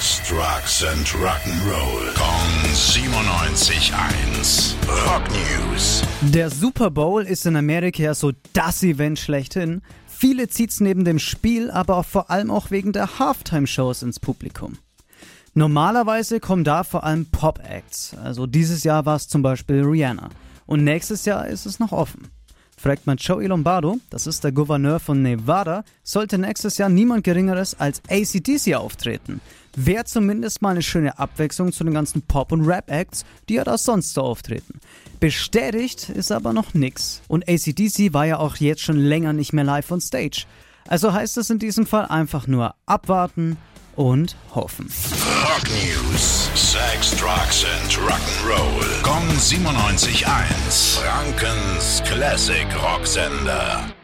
Sex, 0.00 0.22
Drugs 0.26 0.82
and 0.82 1.06
Rock'n'Roll. 1.08 2.14
Kong 2.14 2.48
97.1. 2.72 4.74
Rock 4.88 5.24
News. 5.30 6.02
Der 6.22 6.48
Super 6.48 6.90
Bowl 6.90 7.22
ist 7.22 7.44
in 7.44 7.54
Amerika 7.54 8.14
so 8.14 8.32
das 8.54 8.82
Event 8.82 9.18
schlechthin. 9.18 9.82
Viele 10.06 10.48
zieht's 10.48 10.80
neben 10.80 11.04
dem 11.04 11.18
Spiel, 11.18 11.70
aber 11.70 11.98
auch 11.98 12.06
vor 12.06 12.30
allem 12.30 12.50
auch 12.50 12.70
wegen 12.70 12.92
der 12.92 13.18
Halftime-Shows 13.18 14.02
ins 14.02 14.20
Publikum. 14.20 14.78
Normalerweise 15.52 16.40
kommen 16.40 16.64
da 16.64 16.82
vor 16.82 17.04
allem 17.04 17.26
Pop-Acts. 17.26 18.16
Also 18.24 18.46
dieses 18.46 18.84
Jahr 18.84 19.04
war 19.04 19.16
es 19.16 19.28
zum 19.28 19.42
Beispiel 19.42 19.82
Rihanna. 19.82 20.30
Und 20.64 20.82
nächstes 20.82 21.26
Jahr 21.26 21.46
ist 21.46 21.66
es 21.66 21.78
noch 21.78 21.92
offen. 21.92 22.30
Fragt 22.80 23.06
man 23.06 23.18
Joey 23.18 23.46
Lombardo, 23.46 23.98
das 24.08 24.26
ist 24.26 24.42
der 24.42 24.52
Gouverneur 24.52 25.00
von 25.00 25.20
Nevada, 25.20 25.84
sollte 26.02 26.38
nächstes 26.38 26.78
Jahr 26.78 26.88
niemand 26.88 27.24
Geringeres 27.24 27.78
als 27.78 28.00
ACDC 28.08 28.74
auftreten. 28.74 29.42
Wäre 29.76 30.06
zumindest 30.06 30.62
mal 30.62 30.70
eine 30.70 30.80
schöne 30.80 31.18
Abwechslung 31.18 31.72
zu 31.72 31.84
den 31.84 31.92
ganzen 31.92 32.22
Pop- 32.22 32.52
und 32.52 32.66
Rap-Acts, 32.66 33.26
die 33.50 33.54
ja 33.54 33.64
da 33.64 33.76
sonst 33.76 34.14
so 34.14 34.22
auftreten. 34.22 34.80
Bestätigt 35.20 36.08
ist 36.08 36.32
aber 36.32 36.54
noch 36.54 36.72
nix. 36.72 37.20
Und 37.28 37.46
ACDC 37.46 38.14
war 38.14 38.24
ja 38.24 38.38
auch 38.38 38.56
jetzt 38.56 38.80
schon 38.80 38.96
länger 38.96 39.34
nicht 39.34 39.52
mehr 39.52 39.64
live 39.64 39.90
on 39.90 40.00
stage. 40.00 40.46
Also 40.88 41.12
heißt 41.12 41.36
es 41.36 41.50
in 41.50 41.58
diesem 41.58 41.84
Fall 41.84 42.06
einfach 42.06 42.46
nur 42.46 42.74
abwarten 42.86 43.58
und 43.94 44.36
hoffen. 44.54 44.90
Rock 45.44 45.68
News. 45.68 46.48
Sex, 46.54 47.10
Drugs 47.16 47.66
and 47.82 47.92
Rock'n'Roll. 47.98 49.02
Kong 49.02 49.28
97.1. 49.36 50.98
Frankens 50.98 51.99
Classic 52.10 52.66
Rocksender. 52.74 53.99